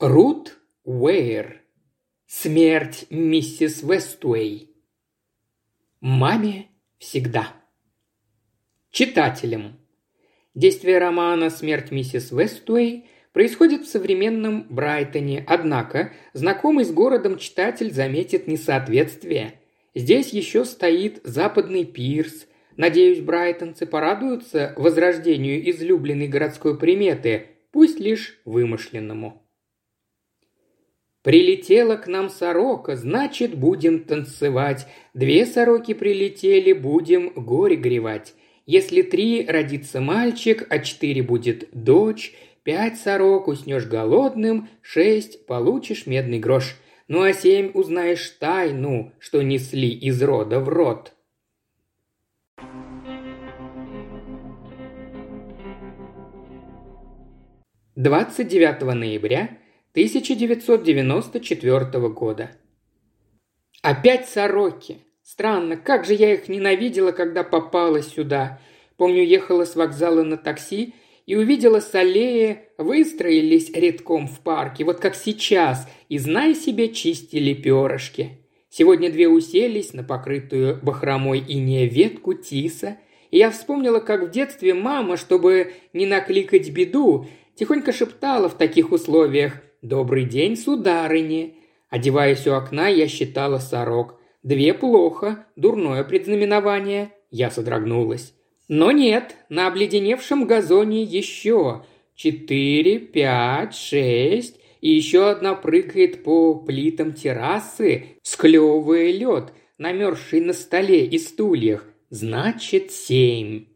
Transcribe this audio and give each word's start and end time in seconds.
Рут 0.00 0.56
Уэйр. 0.84 1.60
Смерть 2.24 3.06
миссис 3.10 3.82
Вестуэй. 3.82 4.70
Маме 6.00 6.68
всегда. 7.00 7.52
Читателям. 8.92 9.80
Действие 10.54 10.98
романа 10.98 11.50
«Смерть 11.50 11.90
миссис 11.90 12.30
Вестуэй» 12.30 13.08
происходит 13.32 13.82
в 13.82 13.88
современном 13.88 14.68
Брайтоне, 14.72 15.44
однако 15.48 16.12
знакомый 16.32 16.84
с 16.84 16.92
городом 16.92 17.36
читатель 17.36 17.90
заметит 17.90 18.46
несоответствие. 18.46 19.60
Здесь 19.96 20.28
еще 20.28 20.64
стоит 20.64 21.20
западный 21.24 21.84
пирс. 21.84 22.46
Надеюсь, 22.76 23.18
брайтонцы 23.18 23.84
порадуются 23.84 24.74
возрождению 24.76 25.68
излюбленной 25.68 26.28
городской 26.28 26.78
приметы, 26.78 27.48
пусть 27.72 27.98
лишь 27.98 28.40
вымышленному. 28.44 29.42
Прилетела 31.28 31.96
к 31.96 32.06
нам 32.06 32.30
сорока, 32.30 32.96
значит, 32.96 33.54
будем 33.54 34.04
танцевать. 34.04 34.86
Две 35.12 35.44
сороки 35.44 35.92
прилетели, 35.92 36.72
будем 36.72 37.34
горе 37.34 37.76
гревать. 37.76 38.32
Если 38.64 39.02
три 39.02 39.44
родится 39.46 40.00
мальчик, 40.00 40.66
а 40.70 40.78
четыре 40.78 41.22
будет 41.22 41.68
дочь, 41.72 42.32
пять 42.62 42.98
сорок 42.98 43.46
уснешь 43.46 43.84
голодным, 43.84 44.70
шесть 44.80 45.44
получишь 45.44 46.06
медный 46.06 46.38
грош. 46.38 46.76
Ну 47.08 47.20
а 47.20 47.34
семь 47.34 47.72
узнаешь 47.74 48.26
тайну, 48.40 49.12
что 49.18 49.42
несли 49.42 49.90
из 49.90 50.22
рода 50.22 50.60
в 50.60 50.70
род. 50.70 51.12
Двадцать 57.94 58.48
девятого 58.48 58.94
ноября 58.94 59.57
1994 59.98 62.08
года. 62.10 62.52
Опять 63.82 64.28
сороки. 64.28 64.98
Странно, 65.24 65.76
как 65.76 66.04
же 66.04 66.14
я 66.14 66.34
их 66.34 66.48
ненавидела, 66.48 67.10
когда 67.10 67.42
попала 67.42 68.00
сюда. 68.00 68.60
Помню, 68.96 69.24
ехала 69.24 69.64
с 69.64 69.74
вокзала 69.74 70.22
на 70.22 70.36
такси 70.36 70.94
и 71.26 71.34
увидела 71.34 71.80
с 71.80 71.92
аллеи, 71.96 72.68
выстроились 72.78 73.72
редком 73.72 74.28
в 74.28 74.38
парке, 74.40 74.84
вот 74.84 75.00
как 75.00 75.16
сейчас, 75.16 75.88
и, 76.08 76.18
знай 76.18 76.54
себе, 76.54 76.90
чистили 76.90 77.52
перышки. 77.52 78.38
Сегодня 78.70 79.10
две 79.10 79.28
уселись 79.28 79.94
на 79.94 80.04
покрытую 80.04 80.78
бахромой 80.80 81.40
инея 81.40 81.88
ветку 81.88 82.34
тиса, 82.34 82.98
и 83.32 83.38
я 83.38 83.50
вспомнила, 83.50 83.98
как 83.98 84.28
в 84.28 84.30
детстве 84.30 84.74
мама, 84.74 85.16
чтобы 85.16 85.72
не 85.92 86.06
накликать 86.06 86.70
беду, 86.70 87.26
тихонько 87.56 87.92
шептала 87.92 88.48
в 88.48 88.56
таких 88.56 88.92
условиях 88.92 89.60
«Добрый 89.82 90.24
день, 90.24 90.56
сударыни!» 90.56 91.54
Одеваясь 91.88 92.46
у 92.46 92.52
окна, 92.52 92.88
я 92.88 93.08
считала 93.08 93.58
сорок. 93.58 94.18
Две 94.42 94.74
плохо, 94.74 95.46
дурное 95.56 96.04
предзнаменование. 96.04 97.12
Я 97.30 97.50
содрогнулась. 97.50 98.34
Но 98.68 98.92
нет, 98.92 99.36
на 99.48 99.66
обледеневшем 99.66 100.46
газоне 100.46 101.02
еще. 101.02 101.84
Четыре, 102.14 102.98
пять, 102.98 103.74
шесть. 103.74 104.60
И 104.80 104.90
еще 104.90 105.30
одна 105.30 105.54
прыгает 105.54 106.22
по 106.22 106.54
плитам 106.54 107.12
террасы, 107.12 108.18
склевывая 108.22 109.10
лед, 109.10 109.52
намерзший 109.76 110.40
на 110.40 110.52
столе 110.52 111.04
и 111.04 111.18
стульях. 111.18 111.84
Значит, 112.10 112.92
семь. 112.92 113.66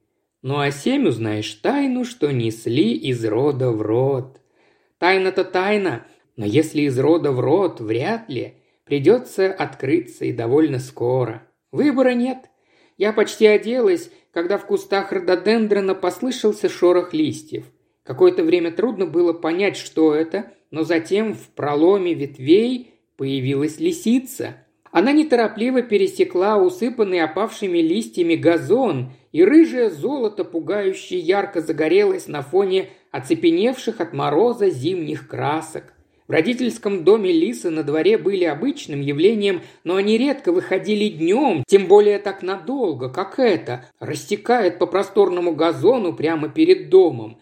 Ну 0.42 0.59
а 0.59 0.70
семь 0.70 1.09
узнаешь 1.09 1.53
тайну, 1.55 2.05
что 2.05 2.31
несли 2.31 2.92
из 2.94 3.25
рода 3.25 3.70
в 3.70 3.83
род. 3.83 4.41
Тайна-то 5.03 5.42
тайна, 5.42 6.06
но 6.36 6.47
если 6.47 6.83
из 6.83 6.97
рода 6.97 7.33
в 7.33 7.41
род, 7.41 7.81
вряд 7.81 8.28
ли. 8.28 8.55
Придется 8.84 9.53
открыться 9.53 10.27
и 10.27 10.33
довольно 10.33 10.78
скоро. 10.78 11.42
Выбора 11.72 12.14
нет. 12.14 12.39
Я 12.98 13.12
почти 13.12 13.47
оделась, 13.47 14.12
когда 14.32 14.59
в 14.59 14.65
кустах 14.65 15.10
рододендрона 15.10 15.97
послышался 15.97 16.69
шорох 16.69 17.12
листьев. 17.15 17.65
Какое-то 18.04 18.44
время 18.44 18.71
трудно 18.71 19.06
было 19.06 19.32
понять, 19.32 19.77
что 19.77 20.15
это, 20.15 20.53
но 20.71 20.84
затем 20.84 21.34
в 21.34 21.48
проломе 21.48 22.15
ветвей 22.15 22.94
появилась 23.16 23.81
лисица. 23.81 24.54
Она 24.93 25.10
неторопливо 25.10 25.82
пересекла 25.82 26.59
усыпанный 26.59 27.22
опавшими 27.22 27.78
листьями 27.78 28.37
газон, 28.37 29.10
и 29.32 29.43
рыжее 29.43 29.91
золото 29.91 30.44
пугающе 30.44 31.19
ярко 31.19 31.60
загорелось 31.60 32.28
на 32.28 32.43
фоне 32.43 32.91
оцепеневших 33.12 34.00
от 34.00 34.12
мороза 34.12 34.69
зимних 34.71 35.28
красок. 35.28 35.95
В 36.27 36.33
родительском 36.33 37.05
доме 37.05 37.31
лисы 37.31 37.69
на 37.69 37.83
дворе 37.83 38.17
были 38.17 38.45
обычным 38.45 39.00
явлением, 39.00 39.61
но 39.84 39.97
они 39.97 40.17
редко 40.17 40.50
выходили 40.50 41.09
днем, 41.09 41.62
тем 41.67 41.87
более 41.87 42.19
так 42.19 42.43
надолго, 42.43 43.09
как 43.11 43.39
это, 43.39 43.84
растекает 44.01 44.78
по 44.78 44.87
просторному 44.87 45.55
газону 45.55 46.15
прямо 46.15 46.49
перед 46.49 46.89
домом. 46.89 47.39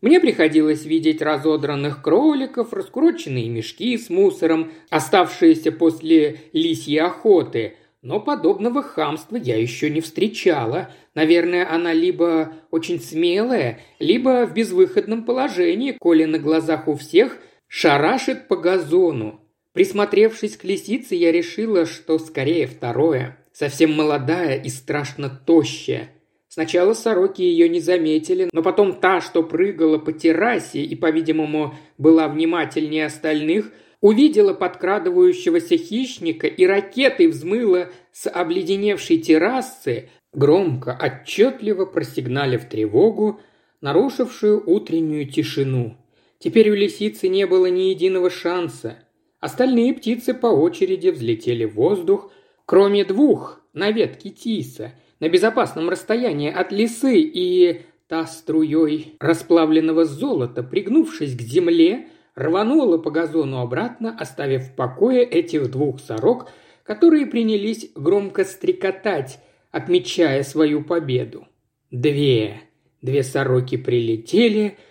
Мне 0.00 0.20
приходилось 0.20 0.84
видеть 0.84 1.22
разодранных 1.22 2.02
кроликов, 2.02 2.72
раскрученные 2.72 3.48
мешки 3.48 3.96
с 3.96 4.10
мусором, 4.10 4.70
оставшиеся 4.90 5.72
после 5.72 6.40
лисьей 6.52 7.00
охоты. 7.00 7.76
Но 8.04 8.20
подобного 8.20 8.82
хамства 8.82 9.36
я 9.36 9.60
еще 9.60 9.90
не 9.90 10.00
встречала. 10.00 10.90
Наверное, 11.14 11.68
она 11.68 11.92
либо 11.92 12.52
очень 12.70 13.00
смелая, 13.00 13.80
либо 13.98 14.46
в 14.46 14.54
безвыходном 14.54 15.24
положении, 15.24 15.96
коли 15.98 16.24
на 16.24 16.38
глазах 16.38 16.86
у 16.86 16.94
всех– 16.94 17.38
шарашит 17.76 18.46
по 18.46 18.56
газону. 18.56 19.40
Присмотревшись 19.72 20.56
к 20.56 20.62
лисице, 20.62 21.16
я 21.16 21.32
решила, 21.32 21.86
что 21.86 22.20
скорее 22.20 22.68
второе. 22.68 23.36
Совсем 23.52 23.92
молодая 23.94 24.60
и 24.60 24.68
страшно 24.68 25.28
тощая. 25.28 26.10
Сначала 26.46 26.92
сороки 26.92 27.42
ее 27.42 27.68
не 27.68 27.80
заметили, 27.80 28.48
но 28.52 28.62
потом 28.62 29.00
та, 29.00 29.20
что 29.20 29.42
прыгала 29.42 29.98
по 29.98 30.12
террасе 30.12 30.82
и, 30.82 30.94
по-видимому, 30.94 31.74
была 31.98 32.28
внимательнее 32.28 33.06
остальных, 33.06 33.72
увидела 34.04 34.52
подкрадывающегося 34.52 35.78
хищника 35.78 36.46
и 36.46 36.66
ракетой 36.66 37.28
взмыла 37.28 37.88
с 38.12 38.28
обледеневшей 38.28 39.16
террасы, 39.16 40.10
громко, 40.34 40.94
отчетливо 41.02 41.86
просигналив 41.86 42.68
тревогу, 42.68 43.40
нарушившую 43.80 44.62
утреннюю 44.70 45.26
тишину. 45.26 45.96
Теперь 46.38 46.68
у 46.68 46.74
лисицы 46.74 47.28
не 47.28 47.46
было 47.46 47.64
ни 47.64 47.84
единого 47.84 48.28
шанса. 48.28 48.98
Остальные 49.40 49.94
птицы 49.94 50.34
по 50.34 50.48
очереди 50.48 51.08
взлетели 51.08 51.64
в 51.64 51.76
воздух, 51.76 52.30
кроме 52.66 53.06
двух 53.06 53.62
на 53.72 53.90
ветке 53.90 54.28
тиса, 54.28 54.92
на 55.18 55.30
безопасном 55.30 55.88
расстоянии 55.88 56.52
от 56.52 56.72
лисы, 56.72 57.20
и 57.20 57.80
та 58.08 58.26
струей 58.26 59.14
расплавленного 59.18 60.04
золота, 60.04 60.62
пригнувшись 60.62 61.34
к 61.34 61.40
земле, 61.40 62.08
рванула 62.34 62.98
по 62.98 63.10
газону 63.10 63.60
обратно, 63.60 64.16
оставив 64.18 64.68
в 64.68 64.74
покое 64.74 65.22
этих 65.24 65.70
двух 65.70 66.00
сорок, 66.00 66.50
которые 66.82 67.26
принялись 67.26 67.90
громко 67.94 68.44
стрекотать, 68.44 69.38
отмечая 69.70 70.42
свою 70.42 70.84
победу. 70.84 71.46
Две, 71.90 72.60
две 73.02 73.22
сороки 73.22 73.76
прилетели– 73.76 74.78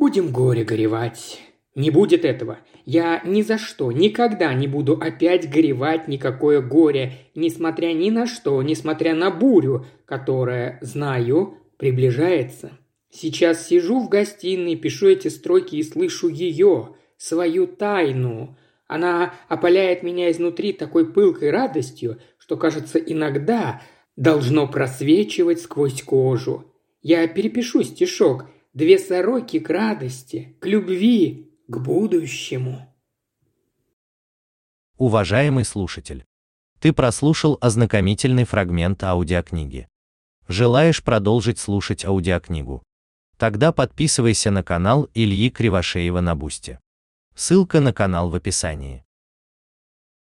Будем 0.00 0.32
горе 0.32 0.64
горевать. 0.64 1.42
Не 1.74 1.90
будет 1.90 2.24
этого. 2.24 2.60
Я 2.86 3.20
ни 3.22 3.42
за 3.42 3.58
что, 3.58 3.92
никогда 3.92 4.54
не 4.54 4.66
буду 4.66 4.94
опять 4.94 5.50
горевать 5.50 6.08
никакое 6.08 6.62
горе, 6.62 7.12
несмотря 7.34 7.92
ни 7.92 8.08
на 8.08 8.26
что, 8.26 8.62
несмотря 8.62 9.14
на 9.14 9.30
бурю, 9.30 9.84
которая, 10.06 10.78
знаю, 10.80 11.58
приближается. 11.76 12.78
Сейчас 13.10 13.66
сижу 13.66 14.00
в 14.00 14.08
гостиной, 14.08 14.76
пишу 14.76 15.08
эти 15.08 15.28
строки 15.28 15.76
и 15.76 15.82
слышу 15.82 16.28
ее, 16.28 16.94
свою 17.16 17.66
тайну. 17.66 18.56
Она 18.86 19.34
опаляет 19.48 20.02
меня 20.02 20.30
изнутри 20.30 20.72
такой 20.72 21.12
пылкой 21.12 21.50
радостью, 21.50 22.20
что, 22.38 22.56
кажется, 22.56 22.98
иногда 22.98 23.82
должно 24.16 24.68
просвечивать 24.68 25.60
сквозь 25.60 26.02
кожу. 26.02 26.72
Я 27.02 27.26
перепишу 27.28 27.82
стишок– 27.82 28.46
две 28.74 28.98
сороки 28.98 29.58
к 29.58 29.68
радости, 29.68 30.56
к 30.60 30.66
любви, 30.66 31.52
к 31.68 31.78
будущему. 31.78 32.86
Уважаемый 34.96 35.64
слушатель, 35.64 36.24
ты 36.78 36.92
прослушал 36.92 37.58
ознакомительный 37.60 38.44
фрагмент 38.44 39.02
аудиокниги. 39.02 39.88
Желаешь 40.46 41.02
продолжить 41.02 41.58
слушать 41.58 42.04
аудиокнигу? 42.04 42.82
Тогда 43.40 43.72
подписывайся 43.72 44.50
на 44.50 44.62
канал 44.62 45.08
Ильи 45.14 45.48
Кривошеева 45.48 46.20
на 46.20 46.34
Бусте. 46.34 46.78
Ссылка 47.34 47.80
на 47.80 47.94
канал 47.94 48.28
в 48.28 48.34
описании. 48.34 49.02